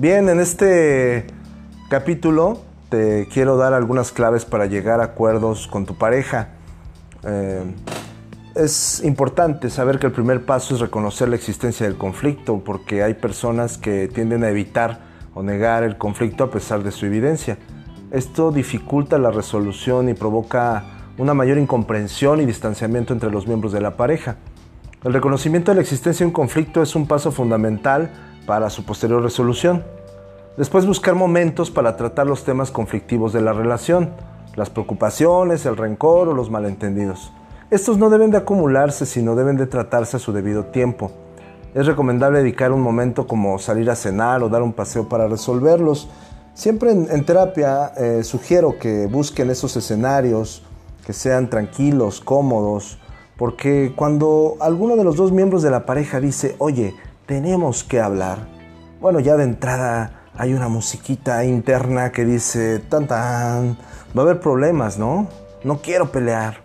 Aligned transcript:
Bien, 0.00 0.30
en 0.30 0.40
este 0.40 1.26
capítulo 1.90 2.62
te 2.88 3.28
quiero 3.30 3.58
dar 3.58 3.74
algunas 3.74 4.12
claves 4.12 4.46
para 4.46 4.64
llegar 4.64 4.98
a 5.02 5.04
acuerdos 5.04 5.68
con 5.68 5.84
tu 5.84 5.98
pareja. 5.98 6.48
Eh, 7.22 7.62
es 8.54 9.04
importante 9.04 9.68
saber 9.68 9.98
que 9.98 10.06
el 10.06 10.12
primer 10.12 10.46
paso 10.46 10.74
es 10.74 10.80
reconocer 10.80 11.28
la 11.28 11.36
existencia 11.36 11.84
del 11.84 11.98
conflicto, 11.98 12.62
porque 12.64 13.02
hay 13.02 13.12
personas 13.12 13.76
que 13.76 14.08
tienden 14.08 14.42
a 14.42 14.48
evitar 14.48 15.00
o 15.34 15.42
negar 15.42 15.82
el 15.82 15.98
conflicto 15.98 16.44
a 16.44 16.50
pesar 16.50 16.82
de 16.82 16.92
su 16.92 17.04
evidencia. 17.04 17.58
Esto 18.10 18.52
dificulta 18.52 19.18
la 19.18 19.30
resolución 19.30 20.08
y 20.08 20.14
provoca 20.14 20.82
una 21.18 21.34
mayor 21.34 21.58
incomprensión 21.58 22.40
y 22.40 22.46
distanciamiento 22.46 23.12
entre 23.12 23.30
los 23.30 23.46
miembros 23.46 23.70
de 23.70 23.82
la 23.82 23.98
pareja. 23.98 24.36
El 25.02 25.14
reconocimiento 25.14 25.70
de 25.70 25.76
la 25.76 25.80
existencia 25.80 26.24
de 26.24 26.28
un 26.28 26.34
conflicto 26.34 26.82
es 26.82 26.94
un 26.94 27.06
paso 27.06 27.32
fundamental 27.32 28.10
para 28.44 28.68
su 28.68 28.84
posterior 28.84 29.22
resolución. 29.22 29.82
Después 30.58 30.84
buscar 30.84 31.14
momentos 31.14 31.70
para 31.70 31.96
tratar 31.96 32.26
los 32.26 32.44
temas 32.44 32.70
conflictivos 32.70 33.32
de 33.32 33.40
la 33.40 33.54
relación, 33.54 34.10
las 34.56 34.68
preocupaciones, 34.68 35.64
el 35.64 35.78
rencor 35.78 36.28
o 36.28 36.34
los 36.34 36.50
malentendidos. 36.50 37.32
Estos 37.70 37.96
no 37.96 38.10
deben 38.10 38.30
de 38.30 38.36
acumularse, 38.36 39.06
sino 39.06 39.36
deben 39.36 39.56
de 39.56 39.66
tratarse 39.66 40.18
a 40.18 40.20
su 40.20 40.34
debido 40.34 40.66
tiempo. 40.66 41.12
Es 41.72 41.86
recomendable 41.86 42.40
dedicar 42.40 42.70
un 42.70 42.82
momento 42.82 43.26
como 43.26 43.58
salir 43.58 43.88
a 43.90 43.96
cenar 43.96 44.42
o 44.42 44.50
dar 44.50 44.60
un 44.60 44.74
paseo 44.74 45.08
para 45.08 45.28
resolverlos. 45.28 46.10
Siempre 46.52 46.90
en, 46.90 47.24
terapia 47.24 47.92
eh, 47.96 48.22
sugiero 48.22 48.78
que 48.78 49.06
busquen 49.06 49.48
esos 49.48 49.74
escenarios 49.78 50.62
que 51.06 51.14
sean 51.14 51.48
tranquilos, 51.48 52.20
cómodos, 52.20 52.98
porque 53.40 53.94
cuando 53.96 54.58
alguno 54.60 54.96
de 54.96 55.04
los 55.04 55.16
dos 55.16 55.32
miembros 55.32 55.62
de 55.62 55.70
la 55.70 55.86
pareja 55.86 56.20
dice, 56.20 56.56
oye, 56.58 56.94
tenemos 57.24 57.84
que 57.84 57.98
hablar, 57.98 58.46
bueno, 59.00 59.18
ya 59.18 59.38
de 59.38 59.44
entrada 59.44 60.28
hay 60.36 60.52
una 60.52 60.68
musiquita 60.68 61.42
interna 61.46 62.12
que 62.12 62.26
dice, 62.26 62.80
tan 62.80 63.08
tan, 63.08 63.78
va 64.14 64.20
a 64.20 64.26
haber 64.26 64.40
problemas, 64.40 64.98
¿no? 64.98 65.26
No 65.64 65.80
quiero 65.80 66.12
pelear. 66.12 66.58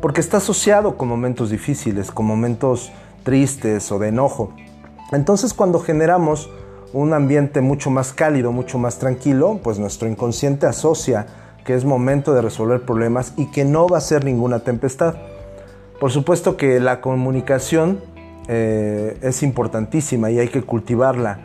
Porque 0.00 0.22
está 0.22 0.38
asociado 0.38 0.96
con 0.96 1.06
momentos 1.06 1.50
difíciles, 1.50 2.10
con 2.10 2.24
momentos 2.24 2.90
tristes 3.22 3.92
o 3.92 3.98
de 3.98 4.08
enojo. 4.08 4.54
Entonces 5.12 5.52
cuando 5.52 5.80
generamos 5.80 6.48
un 6.94 7.12
ambiente 7.12 7.60
mucho 7.60 7.90
más 7.90 8.14
cálido, 8.14 8.52
mucho 8.52 8.78
más 8.78 8.98
tranquilo, 8.98 9.60
pues 9.62 9.78
nuestro 9.78 10.08
inconsciente 10.08 10.64
asocia 10.64 11.26
que 11.66 11.74
es 11.74 11.84
momento 11.84 12.32
de 12.32 12.40
resolver 12.40 12.86
problemas 12.86 13.34
y 13.36 13.50
que 13.50 13.66
no 13.66 13.86
va 13.86 13.98
a 13.98 14.00
ser 14.00 14.24
ninguna 14.24 14.60
tempestad. 14.60 15.16
Por 16.00 16.10
supuesto 16.10 16.56
que 16.56 16.78
la 16.78 17.00
comunicación 17.00 18.00
eh, 18.48 19.18
es 19.22 19.42
importantísima 19.42 20.30
y 20.30 20.38
hay 20.38 20.48
que 20.48 20.62
cultivarla. 20.62 21.38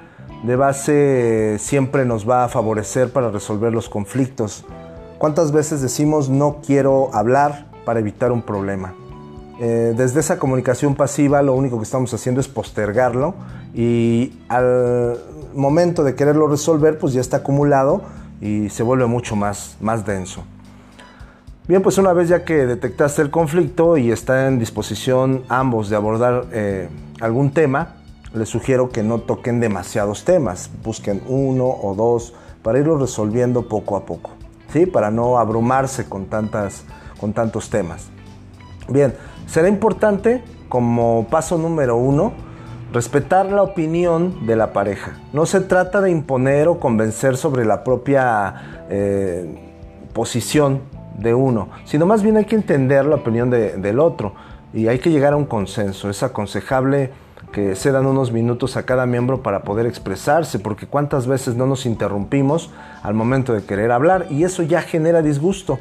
De 0.43 0.55
base 0.55 1.57
siempre 1.59 2.05
nos 2.05 2.29
va 2.29 2.43
a 2.43 2.49
favorecer 2.49 3.11
para 3.11 3.29
resolver 3.29 3.71
los 3.71 3.87
conflictos. 3.87 4.65
¿Cuántas 5.17 5.51
veces 5.51 5.81
decimos 5.81 6.29
no 6.29 6.61
quiero 6.65 7.13
hablar 7.13 7.67
para 7.85 7.99
evitar 7.99 8.31
un 8.31 8.41
problema? 8.41 8.93
Eh, 9.59 9.93
desde 9.95 10.19
esa 10.19 10.39
comunicación 10.39 10.95
pasiva 10.95 11.41
lo 11.43 11.53
único 11.53 11.77
que 11.77 11.83
estamos 11.83 12.13
haciendo 12.13 12.41
es 12.41 12.47
postergarlo 12.47 13.35
y 13.75 14.33
al 14.49 15.17
momento 15.53 16.03
de 16.03 16.15
quererlo 16.15 16.47
resolver 16.47 16.97
pues 16.97 17.13
ya 17.13 17.21
está 17.21 17.37
acumulado 17.37 18.01
y 18.41 18.69
se 18.69 18.81
vuelve 18.83 19.05
mucho 19.05 19.35
más, 19.35 19.77
más 19.79 20.05
denso. 20.05 20.43
Bien, 21.67 21.83
pues 21.83 21.99
una 21.99 22.11
vez 22.11 22.27
ya 22.27 22.43
que 22.43 22.65
detectaste 22.65 23.21
el 23.21 23.29
conflicto 23.29 23.95
y 23.95 24.11
está 24.11 24.47
en 24.47 24.57
disposición 24.57 25.43
ambos 25.47 25.89
de 25.89 25.95
abordar 25.95 26.45
eh, 26.51 26.89
algún 27.19 27.51
tema, 27.51 27.97
les 28.33 28.49
sugiero 28.49 28.89
que 28.89 29.03
no 29.03 29.19
toquen 29.19 29.59
demasiados 29.59 30.25
temas, 30.25 30.71
busquen 30.83 31.21
uno 31.27 31.65
o 31.67 31.93
dos 31.93 32.33
para 32.63 32.79
irlo 32.79 32.97
resolviendo 32.97 33.67
poco 33.67 33.95
a 33.95 34.05
poco, 34.07 34.31
¿sí? 34.73 34.87
Para 34.87 35.11
no 35.11 35.37
abrumarse 35.37 36.09
con, 36.09 36.25
tantas, 36.25 36.83
con 37.19 37.31
tantos 37.31 37.69
temas. 37.69 38.09
Bien, 38.89 39.13
será 39.45 39.69
importante 39.69 40.43
como 40.67 41.27
paso 41.29 41.59
número 41.59 41.95
uno 41.95 42.33
respetar 42.91 43.45
la 43.51 43.61
opinión 43.61 44.47
de 44.47 44.55
la 44.55 44.73
pareja. 44.73 45.19
No 45.31 45.45
se 45.45 45.61
trata 45.61 46.01
de 46.01 46.09
imponer 46.09 46.67
o 46.67 46.79
convencer 46.79 47.37
sobre 47.37 47.65
la 47.65 47.83
propia 47.83 48.87
eh, 48.89 49.73
posición 50.11 50.81
de 51.17 51.33
uno, 51.33 51.69
sino 51.85 52.05
más 52.05 52.23
bien 52.23 52.37
hay 52.37 52.45
que 52.45 52.55
entender 52.55 53.05
la 53.05 53.15
opinión 53.15 53.49
del 53.49 53.99
otro 53.99 54.33
y 54.73 54.87
hay 54.87 54.99
que 54.99 55.09
llegar 55.09 55.33
a 55.33 55.37
un 55.37 55.45
consenso. 55.45 56.09
Es 56.09 56.23
aconsejable 56.23 57.11
que 57.51 57.75
se 57.75 57.91
dan 57.91 58.05
unos 58.05 58.31
minutos 58.31 58.77
a 58.77 58.83
cada 58.83 59.05
miembro 59.05 59.43
para 59.43 59.63
poder 59.63 59.85
expresarse, 59.85 60.59
porque 60.59 60.87
cuántas 60.87 61.27
veces 61.27 61.55
no 61.55 61.67
nos 61.67 61.85
interrumpimos 61.85 62.69
al 63.03 63.13
momento 63.13 63.53
de 63.53 63.63
querer 63.63 63.91
hablar 63.91 64.27
y 64.29 64.43
eso 64.43 64.63
ya 64.63 64.81
genera 64.81 65.21
disgusto. 65.21 65.79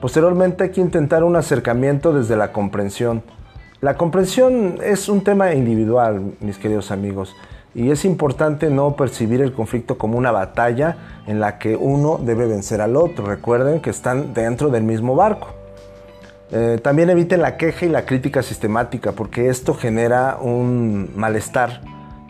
Posteriormente 0.00 0.64
hay 0.64 0.70
que 0.70 0.80
intentar 0.80 1.24
un 1.24 1.36
acercamiento 1.36 2.12
desde 2.12 2.36
la 2.36 2.52
comprensión. 2.52 3.22
La 3.80 3.96
comprensión 3.96 4.78
es 4.82 5.08
un 5.08 5.22
tema 5.22 5.54
individual, 5.54 6.34
mis 6.40 6.58
queridos 6.58 6.90
amigos, 6.90 7.36
y 7.74 7.90
es 7.90 8.04
importante 8.04 8.70
no 8.70 8.96
percibir 8.96 9.40
el 9.40 9.52
conflicto 9.52 9.98
como 9.98 10.18
una 10.18 10.32
batalla 10.32 10.96
en 11.26 11.38
la 11.40 11.58
que 11.58 11.76
uno 11.76 12.18
debe 12.18 12.46
vencer 12.46 12.80
al 12.80 12.96
otro. 12.96 13.26
Recuerden 13.26 13.80
que 13.80 13.90
están 13.90 14.34
dentro 14.34 14.70
del 14.70 14.82
mismo 14.82 15.14
barco. 15.14 15.48
Eh, 16.50 16.80
también 16.82 17.10
eviten 17.10 17.42
la 17.42 17.58
queja 17.58 17.84
y 17.84 17.90
la 17.90 18.06
crítica 18.06 18.42
sistemática 18.42 19.12
porque 19.12 19.48
esto 19.48 19.74
genera 19.74 20.38
un 20.40 21.10
malestar 21.14 21.82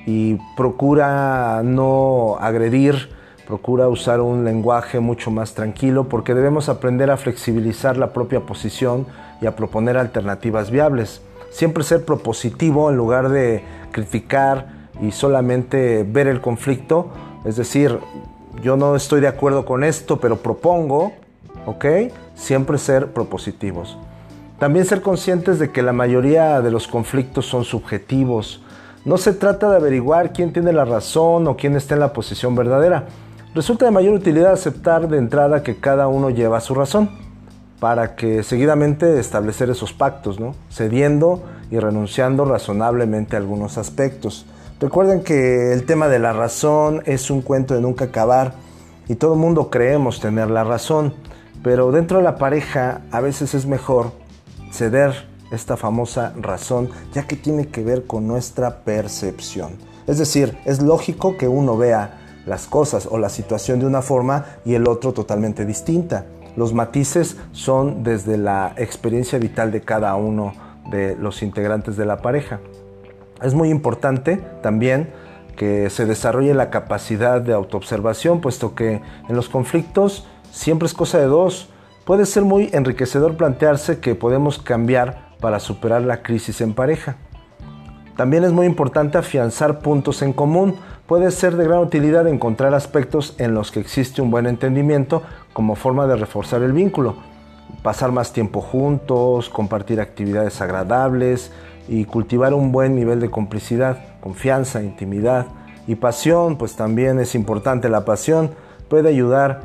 y 0.07 0.39
procura 0.57 1.63
no 1.63 2.37
agredir, 2.41 3.11
procura 3.47 3.89
usar 3.89 4.21
un 4.21 4.45
lenguaje 4.45 4.99
mucho 4.99 5.31
más 5.31 5.55
tranquilo 5.55 6.09
porque 6.09 6.35
debemos 6.35 6.69
aprender 6.69 7.13
a 7.13 7.17
flexibilizar 7.17 7.97
la 7.97 8.13
propia 8.13 8.41
posición 8.41 9.07
y 9.41 9.47
a 9.47 9.55
proponer 9.55 9.97
alternativas 9.97 10.73
viables. 10.73 11.23
Siempre 11.51 11.85
ser 11.85 12.05
propositivo 12.05 12.91
en 12.91 12.97
lugar 12.97 13.29
de 13.29 13.63
criticar, 13.93 14.78
y 15.01 15.13
solamente 15.13 16.05
ver 16.05 16.27
el 16.27 16.41
conflicto, 16.41 17.09
es 17.45 17.57
decir, 17.57 17.99
yo 18.63 18.77
no 18.77 18.97
estoy 18.97 19.21
de 19.21 19.29
acuerdo 19.29 19.65
con 19.65 19.85
esto, 19.85 20.19
pero 20.19 20.39
propongo, 20.39 21.13
¿ok? 21.67 21.85
Siempre 22.35 22.79
ser 22.79 23.13
propositivos. 23.13 23.97
También 24.59 24.85
ser 24.85 25.03
conscientes 25.03 25.59
de 25.61 25.71
que 25.71 25.83
la 25.83 25.93
mayoría 25.93 26.61
de 26.61 26.71
los 26.73 26.89
conflictos 26.89 27.47
son 27.47 27.65
subjetivos. 27.65 28.61
No 29.05 29.17
se 29.17 29.33
trata 29.33 29.71
de 29.71 29.77
averiguar 29.77 30.33
quién 30.33 30.53
tiene 30.53 30.73
la 30.73 30.85
razón 30.85 31.47
o 31.47 31.57
quién 31.57 31.77
está 31.77 31.95
en 31.95 32.01
la 32.01 32.13
posición 32.13 32.57
verdadera. 32.57 33.07
Resulta 33.55 33.85
de 33.85 33.93
mayor 33.93 34.15
utilidad 34.15 34.53
aceptar 34.53 35.09
de 35.09 35.19
entrada 35.19 35.63
que 35.63 35.77
cada 35.77 36.09
uno 36.09 36.31
lleva 36.31 36.61
su 36.61 36.75
razón, 36.75 37.09
para 37.79 38.17
que 38.17 38.43
seguidamente 38.43 39.21
establecer 39.21 39.71
esos 39.71 39.93
pactos, 39.93 40.41
¿no? 40.41 40.55
cediendo 40.71 41.45
y 41.71 41.79
renunciando 41.79 42.45
razonablemente 42.45 43.37
a 43.37 43.39
algunos 43.39 43.79
aspectos. 43.79 44.45
Recuerden 44.81 45.25
que 45.25 45.73
el 45.73 45.87
tema 45.87 46.07
de 46.07 46.21
la 46.21 46.33
razón 46.33 47.03
es 47.05 47.33
un 47.33 47.43
cuento 47.43 47.75
de 47.75 47.81
nunca 47.81 48.07
acabar 48.07 48.55
y 49.09 49.17
todo 49.17 49.35
el 49.35 49.41
mundo 49.41 49.71
creemos 49.71 50.21
tener 50.21 50.51
la 50.51 50.63
razón, 50.63 51.15
pero 51.65 51.91
dentro 51.91 52.19
de 52.19 52.25
la 52.25 52.37
pareja 52.37 53.01
a 53.11 53.21
veces 53.21 53.55
es 53.55 53.67
mejor 53.67 54.13
ceder 54.71 55.27
esta 55.51 55.77
famosa 55.77 56.33
razón, 56.41 56.91
ya 57.13 57.27
que 57.27 57.35
tiene 57.35 57.67
que 57.67 57.83
ver 57.83 58.07
con 58.07 58.29
nuestra 58.29 58.85
percepción. 58.85 59.79
Es 60.07 60.19
decir, 60.19 60.57
es 60.65 60.81
lógico 60.81 61.37
que 61.37 61.49
uno 61.49 61.77
vea 61.77 62.21
las 62.47 62.69
cosas 62.69 63.09
o 63.11 63.19
la 63.19 63.31
situación 63.31 63.81
de 63.81 63.87
una 63.87 64.01
forma 64.01 64.45
y 64.65 64.75
el 64.75 64.87
otro 64.87 65.13
totalmente 65.13 65.67
distinta. 65.67 66.27
Los 66.55 66.73
matices 66.73 67.37
son 67.51 68.05
desde 68.05 68.37
la 68.37 68.75
experiencia 68.77 69.41
vital 69.41 69.73
de 69.73 69.81
cada 69.81 70.15
uno 70.15 70.53
de 70.89 71.17
los 71.17 71.43
integrantes 71.43 71.97
de 71.97 72.07
la 72.07 72.19
pareja. 72.19 72.61
Es 73.43 73.55
muy 73.55 73.71
importante 73.71 74.41
también 74.63 75.11
que 75.57 75.91
se 75.91 76.07
desarrolle 76.07 76.55
la 76.55 76.71
capacidad 76.71 77.41
de 77.41 77.53
autoobservación, 77.53 78.41
puesto 78.41 78.75
que 78.75 79.03
en 79.29 79.37
los 79.37 79.49
conflictos 79.49 80.27
siempre 80.51 80.87
es 80.87 80.95
cosa 80.95 81.19
de 81.19 81.27
dos. 81.27 81.69
Puede 82.05 82.27
ser 82.27 82.45
muy 82.45 82.71
enriquecedor 82.73 83.37
plantearse 83.37 83.99
que 83.99 84.15
podemos 84.15 84.59
cambiar 84.59 85.29
para 85.41 85.61
superar 85.61 86.03
la 86.03 86.23
crisis 86.23 86.61
en 86.61 86.75
pareja. 86.75 87.17
También 88.17 88.45
es 88.45 88.53
muy 88.53 88.67
importante 88.67 89.19
afianzar 89.19 89.81
puntos 89.81 90.23
en 90.23 90.33
común. 90.33 90.77
Puede 91.07 91.31
ser 91.31 91.57
de 91.57 91.65
gran 91.65 91.79
utilidad 91.79 92.27
encontrar 92.27 92.75
aspectos 92.75 93.35
en 93.39 93.55
los 93.55 93.71
que 93.71 93.81
existe 93.81 94.23
un 94.23 94.31
buen 94.31 94.47
entendimiento 94.47 95.23
como 95.53 95.77
forma 95.77 96.07
de 96.07 96.17
reforzar 96.17 96.63
el 96.63 96.73
vínculo. 96.73 97.17
Pasar 97.83 98.13
más 98.13 98.33
tiempo 98.33 98.61
juntos, 98.61 99.49
compartir 99.49 100.01
actividades 100.01 100.61
agradables, 100.61 101.51
y 101.89 102.05
cultivar 102.05 102.53
un 102.55 102.71
buen 102.71 102.95
nivel 102.95 103.19
de 103.19 103.31
complicidad, 103.31 103.99
confianza, 104.21 104.83
intimidad 104.83 105.47
y 105.87 105.95
pasión, 105.95 106.59
pues 106.59 106.77
también 106.77 107.19
es 107.19 107.35
importante. 107.35 107.89
La 107.89 108.05
pasión 108.05 108.51
puede 108.89 109.09
ayudar 109.09 109.63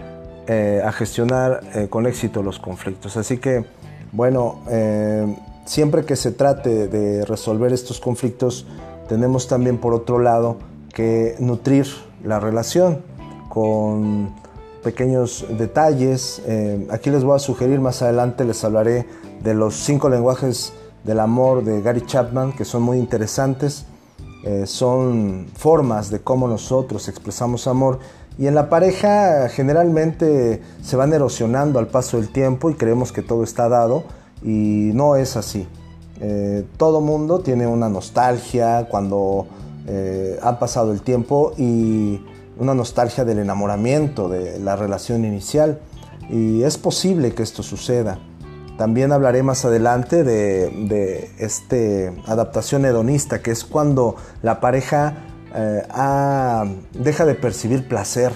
eh, 0.48 0.82
a 0.84 0.92
gestionar 0.94 1.60
eh, 1.76 1.88
con 1.90 2.08
éxito 2.08 2.42
los 2.42 2.60
conflictos. 2.60 3.18
Así 3.18 3.38
que, 3.38 3.66
bueno, 4.14 4.62
eh, 4.70 5.38
siempre 5.66 6.06
que 6.06 6.16
se 6.16 6.32
trate 6.32 6.88
de 6.88 7.26
resolver 7.26 7.74
estos 7.74 8.00
conflictos, 8.00 8.66
tenemos 9.10 9.48
también 9.48 9.78
por 9.78 9.94
otro 9.94 10.20
lado 10.20 10.58
que 10.94 11.36
nutrir 11.40 11.88
la 12.24 12.40
relación 12.40 13.02
con 13.50 14.34
pequeños 14.84 15.46
detalles. 15.58 16.42
Eh, 16.46 16.88
aquí 16.92 17.10
les 17.10 17.24
voy 17.24 17.36
a 17.36 17.40
sugerir, 17.40 17.80
más 17.80 18.02
adelante 18.02 18.44
les 18.46 18.64
hablaré 18.64 19.08
de 19.42 19.54
los 19.54 19.76
cinco 19.76 20.10
lenguajes 20.10 20.74
del 21.04 21.20
amor 21.20 21.64
de 21.64 21.82
Gary 21.82 22.06
Chapman, 22.06 22.54
que 22.54 22.66
son 22.66 22.84
muy 22.84 22.98
interesantes. 22.98 23.86
Eh, 24.44 24.66
son 24.68 25.48
formas 25.56 26.10
de 26.10 26.20
cómo 26.20 26.48
nosotros 26.48 27.08
expresamos 27.08 27.66
amor. 27.68 28.00
Y 28.38 28.48
en 28.48 28.56
la 28.56 28.70
pareja 28.70 29.48
generalmente 29.50 30.62
se 30.84 30.96
van 30.96 31.14
erosionando 31.14 31.80
al 31.80 31.88
paso 31.88 32.18
del 32.18 32.30
tiempo 32.30 32.70
y 32.70 32.76
creemos 32.76 33.12
que 33.12 33.22
todo 33.22 33.44
está 33.44 33.70
dado 33.70 34.04
y 34.42 34.92
no 34.94 35.16
es 35.16 35.38
así. 35.38 35.68
Eh, 36.20 36.66
todo 36.78 37.00
mundo 37.00 37.40
tiene 37.40 37.68
una 37.68 37.90
nostalgia 37.90 38.88
cuando 38.90 39.48
ha 40.42 40.60
pasado 40.60 40.94
el 40.94 41.02
tiempo 41.02 41.52
y 41.58 42.22
una 42.58 42.74
nostalgia 42.74 43.26
del 43.26 43.40
enamoramiento, 43.40 44.30
de 44.30 44.60
la 44.60 44.76
relación 44.76 45.26
inicial. 45.26 45.80
Y 46.30 46.64
es 46.64 46.78
posible 46.78 47.34
que 47.34 47.44
esto 47.44 47.64
suceda. 47.64 48.20
También 48.78 49.12
hablaré 49.12 49.44
más 49.44 49.66
adelante 49.66 50.24
de, 50.24 50.70
de 50.88 51.32
esta 51.38 52.32
adaptación 52.32 52.86
hedonista, 52.86 53.42
que 53.42 53.52
es 53.52 53.64
cuando 53.64 54.16
la 54.42 54.60
pareja 54.60 55.16
eh, 55.56 55.84
deja 56.94 57.26
de 57.26 57.36
percibir 57.36 57.88
placer. 57.88 58.32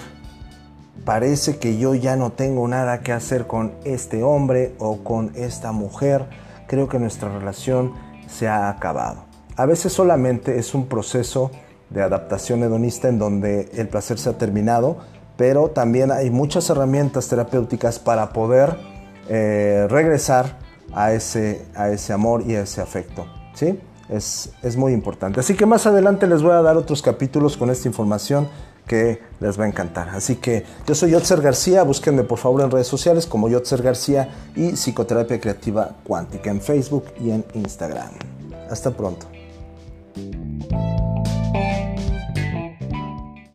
Parece 1.04 1.58
que 1.58 1.78
yo 1.78 1.94
ya 1.94 2.16
no 2.16 2.32
tengo 2.32 2.68
nada 2.68 3.00
que 3.00 3.12
hacer 3.12 3.46
con 3.46 3.72
este 3.84 4.22
hombre 4.22 4.74
o 4.78 4.98
con 5.02 5.32
esta 5.34 5.72
mujer. 5.72 6.26
Creo 6.66 6.88
que 6.88 6.98
nuestra 6.98 7.36
relación 7.36 7.94
se 8.28 8.46
ha 8.46 8.68
acabado. 8.68 9.24
A 9.56 9.66
veces 9.66 9.92
solamente 9.92 10.58
es 10.58 10.74
un 10.74 10.86
proceso 10.86 11.50
de 11.90 12.02
adaptación 12.02 12.62
hedonista 12.62 13.08
en 13.08 13.18
donde 13.18 13.70
el 13.74 13.88
placer 13.88 14.18
se 14.18 14.30
ha 14.30 14.38
terminado, 14.38 14.98
pero 15.36 15.70
también 15.70 16.10
hay 16.10 16.30
muchas 16.30 16.68
herramientas 16.70 17.28
terapéuticas 17.28 17.98
para 17.98 18.30
poder 18.32 18.76
eh, 19.28 19.86
regresar 19.88 20.58
a 20.92 21.12
ese, 21.12 21.64
a 21.74 21.90
ese 21.90 22.12
amor 22.12 22.42
y 22.46 22.54
a 22.56 22.62
ese 22.62 22.80
afecto. 22.80 23.26
¿sí? 23.54 23.78
Es, 24.08 24.50
es 24.62 24.76
muy 24.76 24.92
importante. 24.92 25.40
Así 25.40 25.54
que 25.54 25.66
más 25.66 25.86
adelante 25.86 26.26
les 26.26 26.42
voy 26.42 26.52
a 26.52 26.62
dar 26.62 26.76
otros 26.76 27.02
capítulos 27.02 27.56
con 27.56 27.70
esta 27.70 27.88
información 27.88 28.48
que 28.88 29.20
les 29.38 29.60
va 29.60 29.64
a 29.64 29.68
encantar. 29.68 30.08
Así 30.08 30.36
que 30.36 30.64
yo 30.86 30.94
soy 30.94 31.12
Yotzer 31.12 31.40
García, 31.40 31.84
búsquenme 31.84 32.24
por 32.24 32.38
favor 32.38 32.62
en 32.62 32.70
redes 32.70 32.88
sociales 32.88 33.26
como 33.26 33.48
Yotzer 33.48 33.82
García 33.82 34.28
y 34.56 34.72
Psicoterapia 34.72 35.40
Creativa 35.40 35.96
Cuántica 36.02 36.50
en 36.50 36.60
Facebook 36.60 37.04
y 37.20 37.30
en 37.30 37.44
Instagram. 37.54 38.10
Hasta 38.68 38.90
pronto. 38.90 39.37